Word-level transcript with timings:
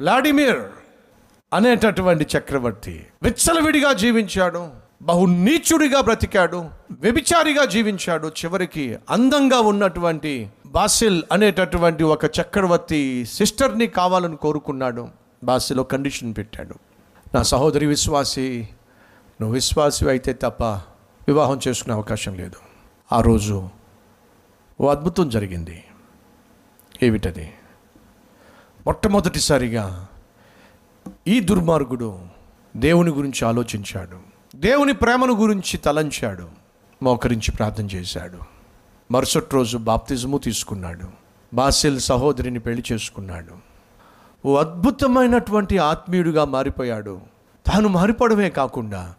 Vladimir 0.00 0.62
అనేటటువంటి 1.52 2.26
చక్రవర్తి 2.38 3.06
విచ్చలవిడిగా 3.22 3.92
జీవించాడు 3.92 4.70
బహు 5.02 5.26
నీచుడిగా 5.26 6.00
బ్రతికాడు 6.00 6.68
వ్యభిచారిగా 6.92 7.64
జీవించాడు. 7.64 8.28
చివరికి 8.28 8.98
అందంగా 9.10 9.60
ఉన్నటువంటి 9.60 10.50
బాసిల్ 10.66 11.22
అనేటటువంటి 11.32 12.04
ఒక 12.04 12.24
చక్రవర్తి 12.24 13.24
సిస్టర్ని 13.24 13.86
కావాలని 13.86 14.36
కోరుకున్నాడు. 14.36 15.08
బాసిలో 15.44 15.82
కండిషన్ 15.82 16.34
పెట్టాడు. 16.38 16.74
నా 17.34 17.42
సహోదరి 17.42 17.86
విశ్వాసి 17.86 18.68
నువ్వు 19.40 19.54
విశ్వాసి 19.54 20.08
అయితే 20.08 20.32
తప్ప 20.32 20.62
వివాహం 21.28 21.60
చేసుకునే 21.68 21.94
అవకాశం 21.94 22.34
లేదు. 22.34 22.56
ఆ 23.12 23.20
రోజు 23.20 23.68
ఓ 24.80 24.88
అద్భుతం 24.88 25.28
జరిగింది. 25.28 25.84
ఏమిటది? 27.02 27.52
మొట్టమొదటిసారిగా 28.86 30.08
ఈ 31.28 31.40
దుర్మార్గుడు 31.40 32.18
దేవుని 32.76 33.10
గురించి 33.10 33.44
ఆలోచించాడు. 33.44 34.16
దేవుని 34.56 34.92
ప్రేమను 34.92 35.34
గురించి 35.34 35.76
తలంచాడు. 35.76 36.48
మోకరించి 37.02 37.52
ప్రార్థన 37.52 37.84
చేశాడు. 37.84 38.38
మరుసటి 39.10 39.46
రోజు 39.52 39.78
బాప్తిజము 39.78 40.38
తీసుకున్నాడు. 40.38 41.04
బాసిల్ 41.54 42.00
సహోదరిని 42.00 42.58
పెళ్ళి 42.58 42.84
చేసుకున్నాడు. 42.92 43.54
ఓ 44.48 44.56
అద్భుతమైనటువంటి 44.56 45.78
ఆత్మీయుడిగా 45.78 46.44
మారిపోయాడు. 46.44 47.20
తాను 47.66 47.88
మారిపోవడమే 47.88 48.50
కాకుండా 48.50 49.14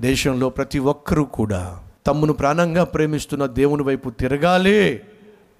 దేశంలో 0.00 0.48
ప్రతి 0.48 0.78
ఒక్కరూ 0.78 1.24
కూడా 1.24 1.80
తమ్మును 2.06 2.32
ప్రాణంగా 2.32 2.84
ప్రేమిస్తున్న 2.84 3.46
దేవుని 3.46 3.82
వైపు 3.82 4.10
తిరగాలే 4.10 5.02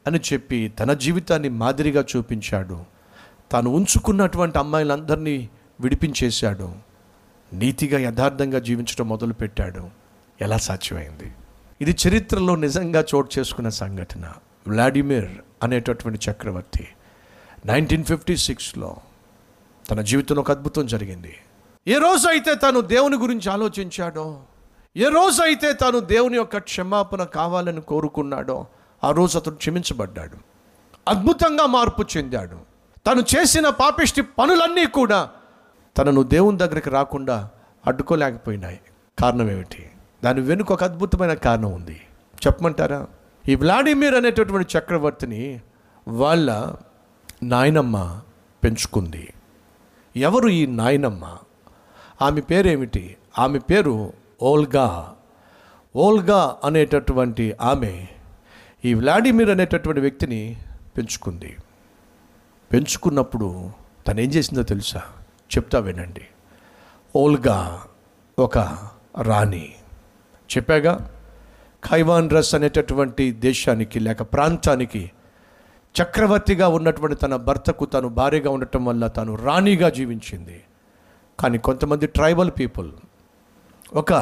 అని 0.07 0.21
చెప్పి 0.33 0.69
తన 0.69 0.93
జీవితాన్ని 0.93 1.49
మాదిరిగా 1.49 2.05
చూపించాడు. 2.17 2.92
తాను 3.53 3.71
ఉంచుకున్నటువంటి 3.71 4.59
అమ్మాయిలందరినీ 4.59 5.49
విడిపించేశాడు. 5.81 6.73
నీతిగా 7.53 7.99
యథార్థంగా 7.99 8.59
జీవించడం 8.59 9.09
మొదలుపెట్టాడు. 9.09 9.91
ఎలా 10.41 10.57
సాధ్యమైంది? 10.57 11.33
ఇది 11.81 11.97
చరిత్రలో 12.09 12.57
నిజంగా 12.57 13.05
చోటు 13.15 13.39
చేసుకున్న 13.39 13.69
సంఘటన. 13.69 14.33
వ్లాడిమిర్ 14.69 15.31
అనేటటువంటి 15.63 16.31
చక్రవర్తి 16.31 16.89
నైన్టీన్ 17.67 18.05
ఫిఫ్టీ 18.05 18.37
సిక్స్లో 18.37 18.97
తన 19.91 20.01
జీవితంలో 20.01 20.41
ఒక 20.41 20.51
అద్భుతం 20.51 20.87
జరిగింది. 20.87 21.35
ఏ 21.89 21.95
రోజు 21.95 22.29
అయితే 22.29 22.55
తను 22.55 22.81
దేవుని 22.81 23.17
గురించి 23.17 23.51
ఆలోచించాడో 23.51 24.41
ఏ 24.97 25.09
రోజు 25.09 25.43
అయితే 25.43 25.73
తాను 25.73 25.99
దేవుని 25.99 26.37
యొక్క 26.37 26.59
క్షమాపణ 26.59 27.25
కావాలని 27.25 27.81
కోరుకున్నాడో 27.81 28.67
ఆ 29.05 29.11
రోజు 29.11 29.39
అతను 29.39 29.55
క్షమించబడ్డాడు. 29.55 30.37
అద్భుతంగా 31.09 31.67
మార్పు 31.67 32.05
చెందాడు. 32.17 32.72
తను 33.07 33.25
చేసిన 33.37 33.69
పాపిష్టి 33.69 34.23
పనులన్నీ 34.23 34.87
కూడా 34.87 35.31
తనను 35.99 36.23
దేవుని 36.23 36.59
దగ్గరికి 36.59 36.91
రాకుండా 36.91 37.51
అడ్డుకోలేకపోయినాయి. 37.87 38.81
కారణం 39.19 39.51
ఏమిటి? 39.51 39.91
దాని 40.25 40.41
వెనుక 40.41 40.73
ఒక 40.73 40.85
అద్భుతమైన 40.85 41.35
కారణం 41.35 41.73
ఉంది. 41.73 42.01
చెప్పమంటారా? 42.47 43.07
ఈ 43.49 43.55
వ్లాడిమిర్ 43.55 44.15
అనేటటువంటి 44.15 44.79
చక్రవర్తిని 44.79 45.61
వాళ్ళ 46.09 46.75
నాయనమ్మ 47.43 48.21
పెంచుకుంది. 48.65 49.33
ఎవరు 50.17 50.49
ఈ 50.49 50.67
నాయనమ్మ? 50.67 51.37
ఆమె 52.23 52.41
పేరేమిటి? 52.41 53.17
ఆమె 53.39 53.59
పేరు 53.59 54.13
ఓల్గా. 54.43 55.15
ఓల్గా 55.97 56.57
అనేటటువంటి 56.65 57.57
ఆమె 57.61 58.07
ఈ 58.85 58.95
వ్లాడిమిర్ 58.95 59.51
అనేటటువంటి 59.51 60.01
వ్యక్తిని 60.01 60.57
పెంచుకుంది. 60.97 61.57
పెంచుకున్నప్పుడు 62.73 63.71
తను 64.09 64.21
ఏం 64.21 64.31
చేసిందో 64.31 64.63
తెలుసా? 64.63 65.03
చెప్తా 65.57 65.79
వినండి. 65.79 66.21
ఓల్గా 67.17 67.83
ఒక 68.39 68.59
రాణి 69.23 69.75
చెప్పాగా 70.57 71.11
ఖైవాన్ 71.91 72.31
రస్ 72.31 72.55
అనేటటువంటి 72.55 73.33
దేశానికి 73.33 74.01
లేక 74.01 74.23
ప్రాంతానికి 74.23 75.11
చక్రవర్తిగా 76.03 76.69
ఉన్నటువంటి 76.69 77.17
తన 77.17 77.37
భర్తకు 77.37 77.85
తను 77.85 78.09
భార్యగా 78.09 78.51
ఉండటం 78.51 78.85
వల్ల 78.85 79.07
తను 79.07 79.35
రాణిగా 79.35 79.89
జీవించింది. 79.89 80.63
కానీ 81.41 81.59
కొంతమంది 81.59 82.07
ట్రైబల్ 82.07 82.51
పీపుల్ 82.51 82.93
ఒక 83.95 84.13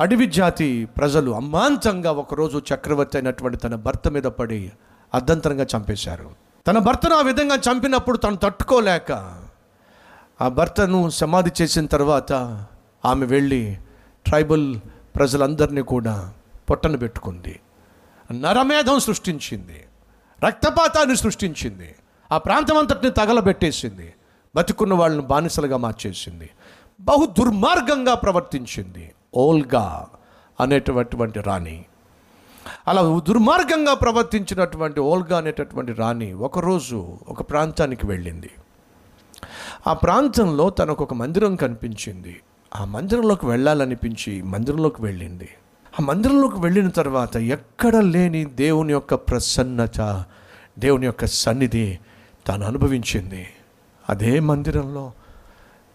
అడవి 0.00 0.26
జాతి 0.26 0.84
ప్రజలు 0.84 1.30
అమాంతంగా 1.30 2.12
ఒకరోజు 2.12 2.62
చక్రవర్తి 2.74 3.16
అయినటువంటి 3.16 3.58
తన 3.58 3.74
భర్త 3.74 4.08
మీద 4.08 4.22
పడి 4.22 4.72
అర్ధంతరంగా 5.14 5.66
చంపేశారు. 5.76 6.45
తన 6.66 6.78
భర్తను 6.78 7.16
ఆ 7.16 7.20
విధంగా 7.20 7.54
చంపినప్పుడు 7.54 8.18
తను 8.18 8.36
తట్టుకోలేక 8.36 9.40
ఆ 10.40 10.48
భర్తను 10.48 11.10
సమాధి 11.10 11.52
చేసిన 11.62 11.86
తర్వాత 11.86 12.32
ఆమె 13.04 13.26
వెళ్ళి 13.26 13.78
ట్రైబల్ 14.26 14.76
ప్రజలందరినీ 15.16 15.80
కూడా 15.80 16.34
పొట్టను 16.70 16.98
పెట్టుకుంది. 16.98 17.60
నరమేధం 18.32 18.98
సృష్టించింది. 18.98 19.84
రక్తపాతాన్ని 20.44 21.16
సృష్టించింది. 21.16 21.94
ఆ 22.32 22.38
ప్రాంతం 22.38 22.78
అంతటిని 22.78 23.10
తగలబెట్టేసింది. 23.10 24.14
బతుకున్న 24.56 24.94
వాళ్ళని 24.94 25.22
బానిసలుగా 25.22 25.76
మార్చేసింది. 25.76 26.50
బహు 27.00 27.26
దుర్మార్గంగా 27.26 28.14
ప్రవర్తించింది. 28.14 29.12
ఓల్గా 29.34 30.06
అనేటటువంటి 30.60 31.40
రాణి. 31.40 31.84
అలా 32.88 33.20
దుర్మార్గంగా 33.28 33.94
ప్రవర్తించినటువంటి 33.94 35.00
ఓల్గా 35.00 35.38
అనేటటువంటి 35.38 35.92
రాణి 35.92 36.32
ఒకరోజు 36.32 37.18
ఒక 37.28 37.50
ప్రాంతానికి 37.50 38.06
వెళ్ళింది. 38.06 38.50
ఆ 39.86 39.92
ప్రాంతంలో 39.92 40.70
తనకు 40.70 41.04
ఒక 41.04 41.14
మందిరం 41.14 41.56
కనిపించింది. 41.56 42.40
ఆ 42.76 42.84
మందిరంలోకి 42.84 43.46
వెళ్ళాలనిపించి 43.46 44.42
మందిరంలోకి 44.42 45.02
వెళ్ళింది. 45.02 45.48
ఆ 46.00 46.04
మందిరంలోకి 46.04 46.60
వెళ్ళిన 46.60 46.88
తర్వాత 46.88 47.36
ఎక్కడ 47.36 47.96
లేని 47.96 48.44
దేవుని 48.44 48.92
యొక్క 48.92 49.14
ప్రసన్నత 49.14 50.24
దేవుని 50.78 51.06
యొక్క 51.06 51.24
సన్నిధి 51.24 51.98
తాను 52.46 52.66
అనుభవించింది. 52.66 53.46
అదే 54.08 54.40
మందిరంలో 54.40 55.12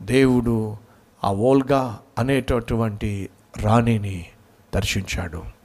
దేవుడు 0.01 0.77
ఆ 1.23 1.31
ఓల్గా 1.31 1.99
అనేటటువంటి 2.19 3.29
రాణిని 3.57 4.25
దర్శించాడు. 4.75 5.60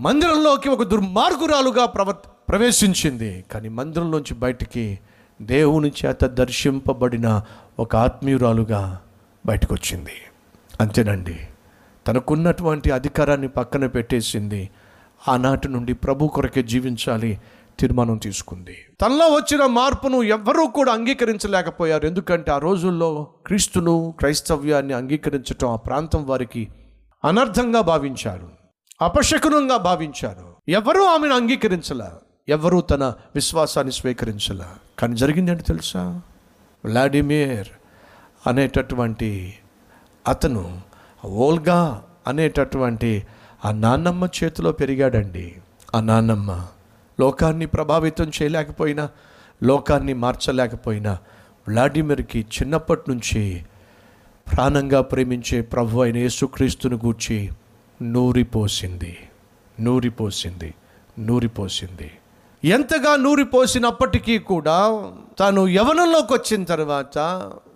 మందిరంలోకి 0.00 0.68
ఒక 0.68 0.82
దుర్మార్గురాలుగా 0.82 1.86
ప్రవ 1.86 2.12
ప్రవేశించింది. 2.48 3.44
కానీ 3.52 3.68
మందిరంలోంచి 3.68 4.34
బయటికి 4.34 4.98
దేవుని 5.42 5.92
చేత 6.06 6.24
దర్శింపబడిన 6.24 7.42
ఒక 7.78 7.96
ఆత్మీయురాలుగా 7.96 9.00
బయటకు 9.46 9.74
వచ్చింది 9.74 10.12
అంతేనండి. 10.80 11.38
తనకున్నటువంటి 12.06 12.90
అధికారాన్ని 12.90 13.48
పక్కన 13.48 13.86
పెట్టేసింది. 13.86 14.70
ఆనాటి 15.28 15.68
నుండి 15.68 15.92
ప్రభు 15.92 16.26
కొరకే 16.26 16.62
జీవించాలి 16.62 17.38
తీర్మానం 17.78 18.16
తీసుకుంది. 18.16 18.76
తనలో 19.00 19.26
వచ్చిన 19.28 19.66
మార్పును 19.66 20.22
ఎవ్వరూ 20.22 20.66
కూడా 20.66 20.92
అంగీకరించలేకపోయారు. 20.92 22.06
ఎందుకంటే 22.06 22.50
ఆ 22.50 22.58
రోజుల్లో 22.58 23.26
క్రీస్తును 23.46 24.14
క్రైస్తవ్యాన్ని 24.18 24.94
అంగీకరించటం 24.94 25.72
ఆ 25.72 25.76
ప్రాంతం 25.76 26.26
వారికి 26.26 26.68
అనర్థంగా 27.24 27.80
భావించారు. 27.80 28.59
అపశకునంగా 29.00 29.76
భావించారు. 29.76 30.56
ఎవరూ 30.68 31.04
ఆమెను 31.04 31.34
అంగీకరించలే. 31.34 32.04
ఎవరూ 32.48 32.80
తన 32.80 33.14
విశ్వాసాన్ని 33.34 33.92
స్వీకరించలే. 33.92 34.64
కానీ 34.98 35.16
జరిగిందంటే 35.16 35.62
తెలుసా? 35.62 36.20
వ్లాడిమిర్ 36.84 37.68
అనేటటువంటి 38.46 39.58
అతను 40.28 40.80
ఓల్గా 41.24 42.04
అనేటటువంటి 42.26 43.26
ఆ 43.64 43.70
నాన్నమ్మ 43.70 44.28
చేతిలో 44.44 44.72
పెరిగాడండి. 44.72 45.56
ఆ 45.94 46.00
నాన్నమ్మ 46.00 46.66
లోకాన్ని 47.20 47.66
ప్రభావితం 47.66 48.24
చేయలేకపోయినా 48.24 49.08
లోకాన్ని 49.62 50.14
మార్చలేకపోయినా 50.14 51.18
వ్లాడిమిర్కి 51.68 52.40
చిన్నప్పటి 52.40 53.02
నుంచి 53.08 53.64
ప్రాణంగా 54.52 55.00
ప్రేమించే 55.00 55.60
ప్రభు 55.60 56.00
అయిన 56.00 56.16
యేసుక్రీస్తుని 56.16 56.96
గూర్చి 56.96 57.50
నూరిపోసింది. 58.02 59.18
నూరిపోసింది. 59.80 60.74
నూరిపోసింది. 61.18 62.10
ఎంతగా 62.64 63.16
నూరిపోసినప్పటికీ 63.16 64.38
కూడా 64.38 65.10
తాను 65.38 65.68
యవనంలోకి 65.68 66.32
వచ్చిన 66.32 66.64
తర్వాత 66.64 67.14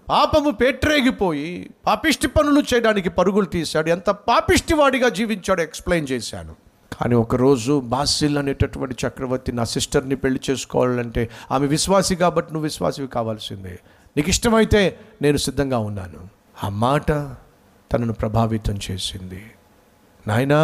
పాపము 0.08 0.50
పేట్రేగిపోయి 0.50 1.70
పాపిష్టి 1.86 2.26
పనులు 2.26 2.62
చేయడానికి 2.74 3.08
పరుగులు 3.08 3.44
తీశాడు. 3.44 3.88
ఎంత 3.88 4.10
పాపిష్టివాడిగా 4.10 5.08
జీవించాడో 5.08 5.62
ఎక్స్ప్లెయిన్ 5.62 6.08
చేశాను. 6.10 6.54
కానీ 7.00 7.14
ఒకరోజు 7.14 7.80
బాసిల్ 7.80 8.38
అనేటటువంటి 8.38 9.06
చక్రవర్తి 9.06 9.52
నా 9.52 9.64
సిస్టర్ని 9.64 10.16
పెళ్ళి 10.16 10.40
చేసుకోవాలంటే 10.50 11.30
ఆమె 11.50 11.66
విశ్వాసి 11.66 12.16
కాబట్టి 12.16 12.52
నువ్వు 12.52 12.64
విశ్వాసివి 12.64 13.08
కావాల్సిందే. 13.08 13.78
నీకు 14.16 14.28
ఇష్టమైతే 14.28 14.98
నేను 15.22 15.36
సిద్ధంగా 15.36 15.78
ఉన్నాను. 15.78 16.28
ఆ 16.64 16.68
మాట 16.68 17.10
తనను 17.92 18.12
ప్రభావితం 18.12 18.78
చేసింది. 18.90 19.50
నాయనా 20.26 20.56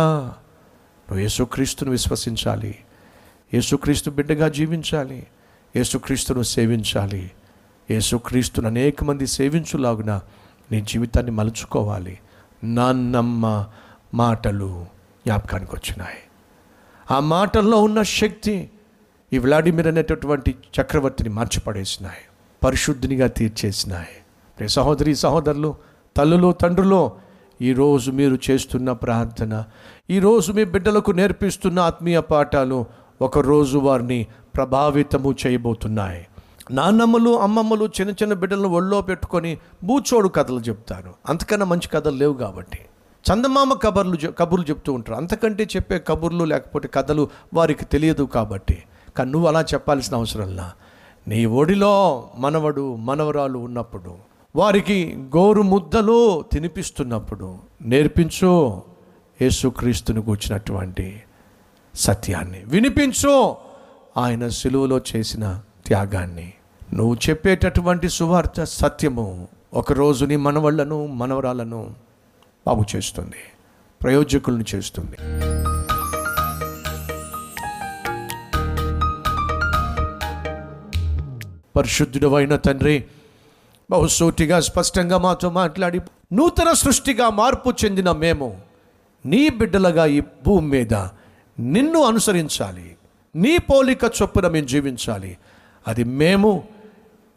నువ్వు 1.08 1.18
యేసుక్రీస్తును 1.18 1.90
విశ్వసించాలి. 1.90 2.78
యేసుక్రీస్తు 3.54 4.10
బిడ్డగా 4.10 4.48
జీవించాలి. 4.48 5.26
యేసుక్రీస్తును 5.76 6.42
సేవించాలి. 6.42 7.30
యేసుక్రీస్తును 7.90 8.66
అనేక 8.66 9.04
మంది 9.04 9.26
సేవించులాగున 9.26 10.20
నీ 10.72 10.80
జీవితాన్ని 10.80 11.32
మలుచుకోవాలి. 11.32 12.18
నాన్నమ్మ 12.64 13.66
మాటలు 14.14 14.86
జ్ఞాపకానికి 15.26 15.70
వచ్చినాయి. 15.74 16.18
ఆ 17.10 17.20
మాటల్లో 17.20 17.82
ఉన్న 17.82 18.02
శక్తి 18.02 18.70
ఈ 19.32 19.38
వ్లాడిమిర్ 19.38 19.86
అనేటటువంటి 19.86 20.54
చక్రవర్తిని 20.80 21.28
మార్చిపడేసినాయి. 21.28 22.20
పరిశుద్ధినిగా 22.64 23.26
తీర్చేసినాయి. 23.26 24.68
సహోదరి 24.68 25.14
సహోదరులు 25.14 25.76
తల్లులు 26.16 26.52
తండ్రులు 26.52 27.29
ఈరోజు 27.62 28.10
మీరు 28.10 28.38
చేస్తున్న 28.50 28.92
ప్రార్థన 28.92 29.64
ఈరోజు 30.10 30.52
మీ 30.52 30.64
బిడ్డలకు 30.64 31.10
నేర్పిస్తున్న 31.10 31.78
ఆత్మీయ 31.78 32.20
పాఠాలు 32.20 32.86
ఒకరోజు 33.22 33.78
వారిని 33.78 34.26
ప్రభావితము 34.56 35.34
చేయబోతున్నాయి. 35.46 36.26
నాన్నమ్మలు 36.70 37.40
అమ్మమ్మలు 37.40 37.84
చిన్న 37.84 38.12
చిన్న 38.12 38.34
బిడ్డలను 38.34 38.68
ఒళ్ళో 38.68 39.00
పెట్టుకొని 39.00 39.58
బూచోడు 39.84 40.28
కథలు 40.28 40.60
చెప్తారు. 40.60 41.14
అంతకన్నా 41.28 41.66
మంచి 41.66 41.88
కథలు 41.88 42.16
లేవు 42.16 42.34
కాబట్టి. 42.34 42.78
చందమామ 43.24 43.72
కబర్లు 43.72 44.32
కబుర్లు 44.38 44.66
చెప్తూ 44.66 44.92
ఉంటారు. 44.92 45.16
అంతకంటే 45.16 45.64
చెప్పే 45.64 45.98
కబుర్లు 45.98 46.44
లేకపోతే 46.44 46.88
కథలు 46.94 47.28
వారికి 47.54 47.84
తెలియదు 47.84 48.22
కాబట్టి. 48.22 48.82
కానీ 49.16 49.30
నువ్వు 49.30 49.48
అలా 49.48 49.60
చెప్పాల్సిన 49.60 50.16
అవసరంలా 50.16 50.72
నీ 51.28 51.44
ఒడిలో 51.44 52.24
మనవడు 52.38 52.96
మనవరాలు 52.96 53.58
ఉన్నప్పుడు 53.58 54.29
వారికి 54.56 55.16
గోరు 55.36 55.62
ముద్దలు 55.62 56.44
తినిపిస్తున్నప్పుడు 56.52 57.58
నేర్పించు 57.82 58.82
యేసుక్రీస్తుని 59.42 60.22
కూర్చున్నటువంటి 60.22 61.22
సత్యాన్ని. 61.94 62.62
వినిపించు 62.64 63.56
ఆయన 64.16 64.48
సిలువలో 64.48 65.00
చేసిన 65.16 65.60
త్యాగాన్ని. 65.86 66.52
నువ్వు 66.92 67.14
చెప్పేటటువంటి 67.14 68.08
సువార్త 68.08 68.64
సత్యము 68.64 69.48
ఒకరోజు 69.74 70.24
నీ 70.24 70.36
మనవళ్ళను 70.36 71.06
మనవరాలను 71.06 71.94
బాగు 72.66 72.84
చేస్తుంది. 72.96 73.36
ప్రయోజకులను 74.02 74.64
చేస్తుంది. 74.74 75.16
పరిశుద్ధుడవైన 81.76 82.56
తండ్రి 82.56 83.04
బహుసూటిగా 83.90 84.60
స్పష్టంగా 84.60 85.18
మాతో 85.18 85.50
మాట్లాడి 85.50 86.00
నూతన 86.32 86.72
సృష్టిగా 86.72 87.30
మార్పు 87.30 87.74
చెందిన 87.84 88.12
మేము 88.12 88.60
నీ 89.26 89.48
బిడ్డలుగా 89.48 90.06
ఈ 90.06 90.20
భూమి 90.20 90.68
మీద 90.68 90.94
నిన్ను 91.60 92.04
అనుసరించాలి. 92.04 92.96
నీ 93.36 93.58
పోలిక 93.58 94.04
చొప్పున 94.04 94.48
మేము 94.48 94.66
జీవించాలి. 94.66 95.36
అది 95.88 96.04
మేము 96.04 96.64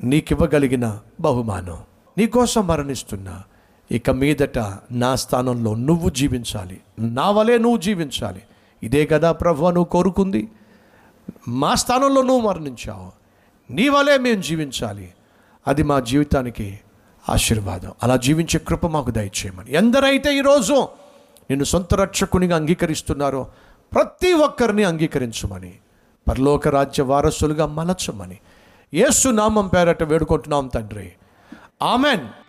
నీకివ్వగలిగిన 0.04 1.00
బహుమానం. 1.22 1.78
నీకోసం 2.18 2.68
మరణిస్తున్నా. 2.68 3.44
ఇక 3.92 4.10
మీదట 4.10 4.60
నా 4.92 5.16
స్థానంలో 5.16 5.76
నువ్వు 5.76 6.10
జీవించాలి. 6.10 6.82
నా 7.00 7.32
వలే 7.32 7.58
నువ్వు 7.58 7.78
జీవించాలి. 7.78 8.42
ఇదే 8.84 9.06
కదా 9.06 9.32
ప్రభు 9.32 9.66
నువ్వు 9.66 9.86
కోరుకుంది. 9.86 10.50
మా 11.48 11.76
స్థానంలో 11.76 12.22
నువ్వు 12.22 12.48
మరణించావు. 12.48 13.12
నీ 13.74 13.90
వలే 13.90 14.18
మేము 14.18 14.42
జీవించాలి. 14.42 15.14
అది 15.68 15.84
మా 15.84 16.00
జీవితానికి 16.00 16.80
ఆశీర్వాదం. 17.30 17.92
అలా 18.04 18.16
జీవించే 18.18 18.60
కృప 18.60 18.86
మాకు 18.88 19.12
దయచేయమని. 19.12 19.74
ఎందరైతే 19.74 20.38
ఈరోజు 20.38 20.74
నిన్ను 21.50 21.64
సొంత 21.64 21.94
రక్షకునిగా 21.94 22.56
అంగీకరిస్తున్నారో 22.56 23.48
ప్రతి 23.94 24.34
ఒక్కరిని 24.34 24.84
అంగీకరించమని 24.84 25.74
పరలోక 26.28 26.68
రాజ్య 26.68 27.04
వారసులుగా 27.04 27.66
మలచమని 27.66 28.38
యేసు 28.94 29.30
నామం 29.30 29.68
పేరట 29.68 30.04
వేడుకుంటున్నాం 30.04 30.68
తండ్రి. 30.68 31.12
ఆమెన్. 31.82 32.43